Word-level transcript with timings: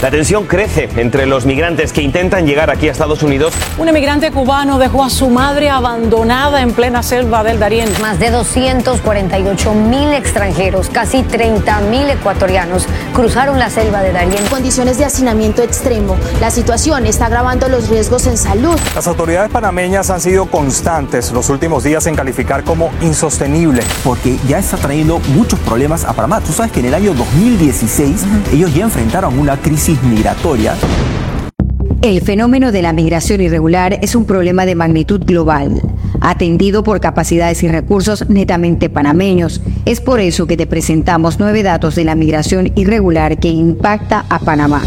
La 0.00 0.12
tensión 0.12 0.46
crece 0.46 0.88
entre 0.96 1.26
los 1.26 1.44
migrantes 1.44 1.92
que 1.92 2.02
intentan 2.02 2.46
llegar 2.46 2.70
aquí 2.70 2.88
a 2.88 2.92
Estados 2.92 3.24
Unidos. 3.24 3.52
Un 3.78 3.88
emigrante 3.88 4.30
cubano 4.30 4.78
dejó 4.78 5.02
a 5.02 5.10
su 5.10 5.28
madre 5.28 5.70
abandonada 5.70 6.62
en 6.62 6.70
plena 6.70 7.02
selva 7.02 7.42
del 7.42 7.58
Darién. 7.58 7.88
Más 8.00 8.20
de 8.20 8.30
248 8.30 9.74
mil 9.74 10.12
extranjeros, 10.12 10.88
casi 10.88 11.24
30 11.24 11.80
mil 11.80 12.08
ecuatorianos 12.10 12.86
cruzaron 13.12 13.58
la 13.58 13.70
selva 13.70 14.00
de 14.02 14.12
Darién. 14.12 14.46
Condiciones 14.46 14.98
de 14.98 15.04
hacinamiento 15.04 15.62
extremo. 15.62 16.16
La 16.40 16.52
situación 16.52 17.04
está 17.04 17.26
agravando 17.26 17.68
los 17.68 17.88
riesgos 17.88 18.28
en 18.28 18.36
salud. 18.36 18.78
Las 18.94 19.08
autoridades 19.08 19.50
panameñas 19.50 20.10
han 20.10 20.20
sido 20.20 20.46
constantes 20.46 21.32
los 21.32 21.48
últimos 21.48 21.82
días 21.82 22.06
en 22.06 22.14
calificar 22.14 22.62
como 22.62 22.92
insostenible. 23.00 23.82
Porque 24.04 24.38
ya 24.46 24.60
está 24.60 24.76
trayendo 24.76 25.18
muchos 25.34 25.58
problemas 25.58 26.04
a 26.04 26.12
Panamá. 26.12 26.40
Tú 26.40 26.52
sabes 26.52 26.70
que 26.70 26.78
en 26.78 26.86
el 26.86 26.94
año 26.94 27.14
2016 27.14 28.24
ellos 28.52 28.72
ya 28.72 28.84
enfrentaron 28.84 29.36
una 29.36 29.56
crisis 29.56 29.87
migratoria. 30.02 30.74
El 32.02 32.20
fenómeno 32.20 32.70
de 32.70 32.82
la 32.82 32.92
migración 32.92 33.40
irregular 33.40 33.98
es 34.02 34.14
un 34.14 34.24
problema 34.24 34.66
de 34.66 34.74
magnitud 34.74 35.20
global, 35.24 35.80
atendido 36.20 36.84
por 36.84 37.00
capacidades 37.00 37.62
y 37.62 37.68
recursos 37.68 38.28
netamente 38.28 38.88
panameños. 38.88 39.60
Es 39.84 40.00
por 40.00 40.20
eso 40.20 40.46
que 40.46 40.56
te 40.56 40.66
presentamos 40.66 41.40
nueve 41.40 41.62
datos 41.62 41.96
de 41.96 42.04
la 42.04 42.14
migración 42.14 42.72
irregular 42.76 43.38
que 43.38 43.48
impacta 43.48 44.26
a 44.28 44.38
Panamá. 44.38 44.82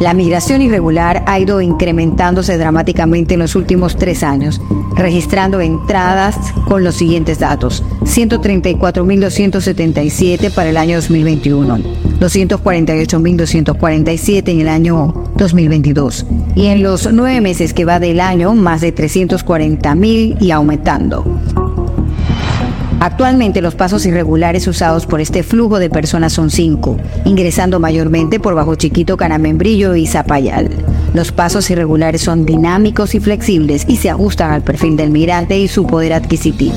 La 0.00 0.14
migración 0.14 0.62
irregular 0.62 1.22
ha 1.26 1.38
ido 1.38 1.60
incrementándose 1.60 2.56
dramáticamente 2.56 3.34
en 3.34 3.40
los 3.40 3.54
últimos 3.54 3.96
tres 3.96 4.22
años, 4.22 4.58
registrando 4.96 5.60
entradas 5.60 6.38
con 6.66 6.82
los 6.84 6.94
siguientes 6.94 7.38
datos. 7.38 7.84
134.277 8.04 10.54
para 10.54 10.70
el 10.70 10.78
año 10.78 10.96
2021, 10.96 11.80
248.247 12.18 14.48
en 14.48 14.60
el 14.60 14.68
año 14.68 15.12
2022 15.36 16.24
y 16.54 16.66
en 16.66 16.82
los 16.82 17.12
nueve 17.12 17.42
meses 17.42 17.74
que 17.74 17.84
va 17.84 18.00
del 18.00 18.20
año 18.20 18.54
más 18.54 18.80
de 18.80 18.94
340.000 18.94 20.40
y 20.40 20.50
aumentando. 20.50 21.39
Actualmente 23.00 23.62
los 23.62 23.74
pasos 23.74 24.04
irregulares 24.04 24.68
usados 24.68 25.06
por 25.06 25.22
este 25.22 25.42
flujo 25.42 25.78
de 25.78 25.88
personas 25.88 26.34
son 26.34 26.50
cinco, 26.50 26.98
ingresando 27.24 27.80
mayormente 27.80 28.38
por 28.38 28.54
Bajo 28.54 28.74
Chiquito, 28.74 29.16
Canamembrillo 29.16 29.94
y 29.94 30.06
Zapayal. 30.06 30.68
Los 31.14 31.32
pasos 31.32 31.70
irregulares 31.70 32.20
son 32.20 32.44
dinámicos 32.44 33.14
y 33.14 33.20
flexibles 33.20 33.86
y 33.88 33.96
se 33.96 34.10
ajustan 34.10 34.52
al 34.52 34.62
perfil 34.62 34.98
del 34.98 35.10
migrante 35.10 35.58
y 35.58 35.66
su 35.66 35.86
poder 35.86 36.12
adquisitivo. 36.12 36.74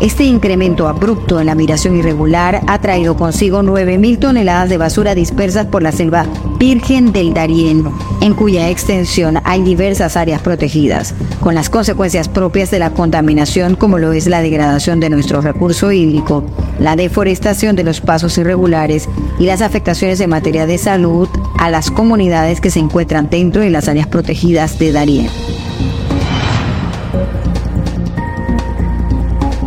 Este 0.00 0.24
incremento 0.24 0.88
abrupto 0.88 1.40
en 1.40 1.46
la 1.46 1.54
migración 1.54 1.94
irregular 1.94 2.62
ha 2.66 2.80
traído 2.80 3.16
consigo 3.16 3.62
9.000 3.62 4.18
toneladas 4.18 4.70
de 4.70 4.78
basura 4.78 5.14
dispersas 5.14 5.66
por 5.66 5.82
la 5.82 5.92
selva 5.92 6.24
Virgen 6.58 7.12
del 7.12 7.34
Darién, 7.34 7.84
en 8.22 8.32
cuya 8.32 8.70
extensión 8.70 9.40
hay 9.44 9.62
diversas 9.62 10.16
áreas 10.16 10.40
protegidas, 10.40 11.14
con 11.40 11.54
las 11.54 11.68
consecuencias 11.68 12.30
propias 12.30 12.70
de 12.70 12.78
la 12.78 12.94
contaminación 12.94 13.76
como 13.76 13.98
lo 13.98 14.14
es 14.14 14.26
la 14.26 14.40
degradación 14.40 15.00
de 15.00 15.10
nuestro 15.10 15.42
recurso 15.42 15.92
hídrico, 15.92 16.44
la 16.78 16.96
deforestación 16.96 17.76
de 17.76 17.84
los 17.84 18.00
pasos 18.00 18.38
irregulares 18.38 19.06
y 19.38 19.44
las 19.44 19.60
afectaciones 19.60 20.18
en 20.20 20.30
materia 20.30 20.64
de 20.64 20.78
salud 20.78 21.28
a 21.58 21.68
las 21.68 21.90
comunidades 21.90 22.62
que 22.62 22.70
se 22.70 22.78
encuentran 22.78 23.28
dentro 23.28 23.60
de 23.60 23.68
las 23.68 23.86
áreas 23.86 24.06
protegidas 24.06 24.78
de 24.78 24.92
Darién. 24.92 25.28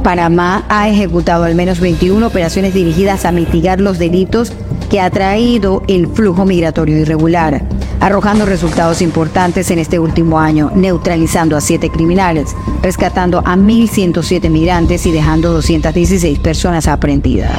Panamá 0.04 0.66
ha 0.68 0.90
ejecutado 0.90 1.46
al 1.46 1.56
menos 1.56 1.80
21 1.80 2.28
operaciones 2.28 2.74
dirigidas 2.74 3.24
a 3.26 3.32
mitigar 3.32 3.80
los 3.80 3.98
delitos 3.98 4.52
que 4.90 5.00
ha 5.00 5.10
traído 5.10 5.82
el 5.88 6.08
flujo 6.08 6.46
migratorio 6.46 6.98
irregular, 6.98 7.64
arrojando 8.02 8.46
resultados 8.46 9.02
importantes 9.02 9.72
en 9.72 9.80
este 9.80 9.98
último 9.98 10.40
año, 10.40 10.72
neutralizando 10.76 11.56
a 11.56 11.62
siete 11.62 11.90
criminales, 11.90 12.54
rescatando 12.82 13.40
a 13.40 13.56
1.107 13.56 14.50
migrantes 14.50 15.06
y 15.06 15.12
dejando 15.12 15.54
216 15.54 16.38
personas 16.40 16.88
aprendidas. 16.88 17.54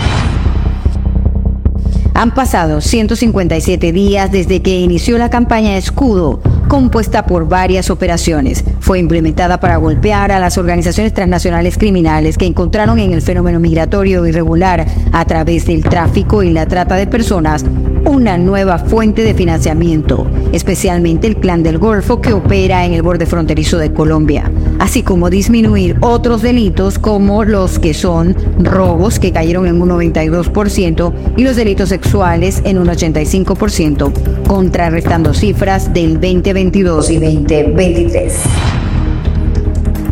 Han 2.12 2.32
pasado 2.32 2.80
157 2.80 3.90
días 3.90 4.30
desde 4.30 4.62
que 4.62 4.78
inició 4.78 5.18
la 5.18 5.30
campaña 5.30 5.76
Escudo, 5.76 6.40
compuesta 6.68 7.26
por 7.26 7.48
varias 7.48 7.90
operaciones. 7.90 8.64
Fue 8.84 8.98
implementada 8.98 9.60
para 9.60 9.78
golpear 9.78 10.30
a 10.30 10.38
las 10.38 10.58
organizaciones 10.58 11.14
transnacionales 11.14 11.78
criminales 11.78 12.36
que 12.36 12.44
encontraron 12.44 12.98
en 12.98 13.14
el 13.14 13.22
fenómeno 13.22 13.58
migratorio 13.58 14.26
irregular 14.26 14.84
a 15.10 15.24
través 15.24 15.64
del 15.64 15.82
tráfico 15.82 16.42
y 16.42 16.50
la 16.50 16.66
trata 16.66 16.96
de 16.96 17.06
personas 17.06 17.64
una 18.04 18.36
nueva 18.38 18.78
fuente 18.78 19.22
de 19.22 19.34
financiamiento, 19.34 20.26
especialmente 20.52 21.26
el 21.26 21.36
Clan 21.36 21.62
del 21.62 21.78
Golfo 21.78 22.20
que 22.20 22.32
opera 22.32 22.84
en 22.84 22.92
el 22.92 23.02
borde 23.02 23.26
fronterizo 23.26 23.78
de 23.78 23.92
Colombia, 23.92 24.50
así 24.78 25.02
como 25.02 25.30
disminuir 25.30 25.96
otros 26.00 26.42
delitos 26.42 26.98
como 26.98 27.44
los 27.44 27.78
que 27.78 27.94
son 27.94 28.36
robos 28.58 29.18
que 29.18 29.32
cayeron 29.32 29.66
en 29.66 29.80
un 29.80 29.88
92% 29.88 31.12
y 31.36 31.44
los 31.44 31.56
delitos 31.56 31.88
sexuales 31.88 32.62
en 32.64 32.78
un 32.78 32.88
85%, 32.88 34.46
contrarrestando 34.46 35.34
cifras 35.34 35.92
del 35.92 36.14
2022 36.14 37.10
y 37.10 37.18
2023. 37.18 38.34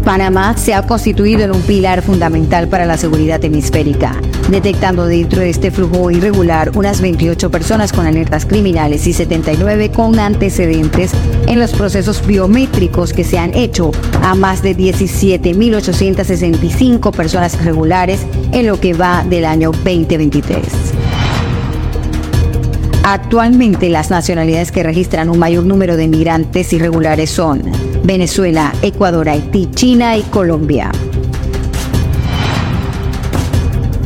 Panamá 0.04 0.56
se 0.56 0.74
ha 0.74 0.82
constituido 0.82 1.42
en 1.42 1.52
un 1.52 1.62
pilar 1.62 2.02
fundamental 2.02 2.68
para 2.68 2.86
la 2.86 2.96
seguridad 2.96 3.42
hemisférica, 3.44 4.16
detectando 4.52 5.06
dentro 5.06 5.40
de 5.40 5.50
este 5.50 5.70
flujo 5.70 6.10
irregular 6.10 6.72
unas 6.76 7.00
28 7.00 7.50
personas 7.50 7.92
con 7.92 8.06
alertas 8.06 8.46
criminales 8.46 9.06
y 9.06 9.12
79 9.12 9.90
con 9.90 10.18
antecedentes 10.18 11.12
en 11.46 11.58
los 11.58 11.72
procesos 11.72 12.26
biométricos 12.26 13.12
que 13.12 13.24
se 13.24 13.36
han 13.38 13.52
hecho 13.54 13.90
a 14.22 14.34
más 14.34 14.62
de 14.62 14.74
17.865 14.76 17.10
personas 17.10 17.54
irregulares 17.54 18.20
en 18.52 18.66
lo 18.66 18.78
que 18.78 18.92
va 18.94 19.24
del 19.28 19.46
año 19.46 19.72
2023. 19.72 20.62
Actualmente 23.04 23.88
las 23.88 24.10
nacionalidades 24.10 24.70
que 24.70 24.84
registran 24.84 25.28
un 25.28 25.38
mayor 25.38 25.64
número 25.64 25.96
de 25.96 26.08
migrantes 26.08 26.72
irregulares 26.72 27.30
son 27.30 27.62
Venezuela, 28.04 28.72
Ecuador, 28.82 29.28
Haití, 29.28 29.68
China 29.74 30.16
y 30.16 30.22
Colombia. 30.22 30.90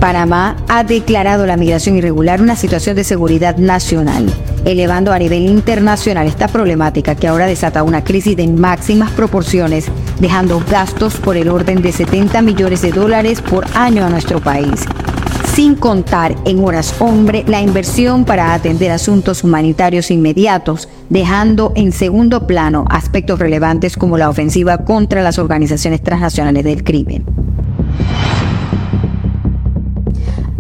Panamá 0.01 0.57
ha 0.69 0.85
declarado 0.85 1.47
la 1.47 1.57
migración 1.57 1.97
irregular 1.97 2.41
una 2.41 2.57
situación 2.57 2.97
de 2.97 3.05
seguridad 3.05 3.57
nacional, 3.57 4.27
elevando 4.65 5.13
a 5.13 5.19
nivel 5.19 5.43
internacional 5.47 6.27
esta 6.27 6.49
problemática 6.49 7.15
que 7.15 7.29
ahora 7.29 7.47
desata 7.47 7.83
una 7.83 8.05
crisis 8.05 8.37
de 8.37 8.47
máximas 8.49 9.11
proporciones, 9.13 9.87
dejando 10.21 10.63
gastos 10.71 11.17
por 11.17 11.37
el 11.37 11.49
orden 11.49 11.83
de 11.83 11.93
70 11.93 12.43
millones 12.43 12.83
de 12.83 12.93
dólares 12.93 13.41
por 13.41 13.67
año 13.75 14.05
a 14.05 14.11
nuestro 14.11 14.41
país 14.41 14.87
sin 15.57 15.75
contar 15.75 16.37
en 16.45 16.63
horas 16.63 16.95
hombre 16.99 17.43
la 17.47 17.63
inversión 17.63 18.27
para 18.27 18.53
atender 18.53 18.91
asuntos 18.91 19.43
humanitarios 19.43 20.11
inmediatos, 20.11 20.87
dejando 21.09 21.73
en 21.77 21.93
segundo 21.93 22.47
plano 22.47 22.85
aspectos 22.91 23.39
relevantes 23.39 23.97
como 23.97 24.19
la 24.19 24.29
ofensiva 24.29 24.85
contra 24.85 25.23
las 25.23 25.39
organizaciones 25.39 26.03
transnacionales 26.03 26.63
del 26.63 26.85
crimen. 26.85 27.46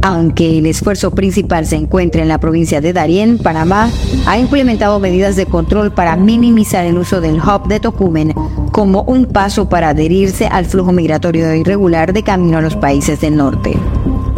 Aunque 0.07 0.59
el 0.59 0.67
esfuerzo 0.67 1.11
principal 1.11 1.67
se 1.67 1.75
encuentra 1.75 2.23
en 2.23 2.29
la 2.29 2.39
provincia 2.39 2.81
de 2.81 2.93
Darién, 2.93 3.39
Panamá 3.39 3.91
ha 4.27 4.39
implementado 4.39 5.01
medidas 5.01 5.35
de 5.35 5.47
control 5.47 5.93
para 5.93 6.15
minimizar 6.15 6.87
el 6.87 6.97
uso 6.97 7.21
del 7.21 7.41
hub 7.41 7.67
de 7.67 7.81
Tocumen 7.81 8.33
como 8.71 9.03
un 9.03 9.27
paso 9.27 9.69
para 9.69 9.89
adherirse 9.89 10.47
al 10.47 10.65
flujo 10.65 10.93
migratorio 10.93 11.53
irregular 11.53 12.13
de 12.13 12.23
camino 12.23 12.59
a 12.59 12.61
los 12.61 12.77
países 12.77 13.21
del 13.21 13.35
norte. 13.37 13.77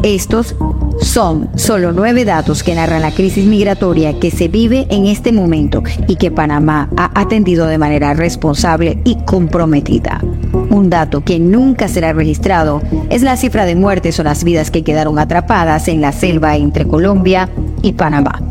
Estos 0.03 0.57
son 1.03 1.51
solo 1.55 1.93
nueve 1.93 2.25
datos 2.25 2.63
que 2.63 2.75
narran 2.75 3.03
la 3.03 3.11
crisis 3.11 3.45
migratoria 3.45 4.19
que 4.19 4.31
se 4.31 4.49
vive 4.49 4.87
en 4.89 5.05
este 5.05 5.33
momento 5.33 5.83
y 6.07 6.17
que 6.17 6.31
Panamá 6.31 6.89
ha 6.97 7.11
atendido 7.15 7.67
de 7.67 7.77
manera 7.77 8.15
responsable 8.15 9.03
y 9.05 9.23
comprometida. 9.27 10.23
Un 10.71 10.91
dato 10.91 11.23
que 11.23 11.39
nunca 11.39 11.89
será 11.89 12.13
registrado 12.13 12.83
es 13.11 13.23
la 13.23 13.37
cifra 13.37 13.65
de 13.65 13.75
muertes 13.75 14.19
o 14.21 14.23
las 14.23 14.45
vidas 14.45 14.71
que 14.71 14.85
quedaron 14.85 15.19
atrapadas 15.19 15.89
en 15.89 16.01
la 16.01 16.13
selva 16.13 16.57
entre 16.57 16.87
Colombia 16.87 17.49
y 17.83 17.93
Panamá. 17.93 18.48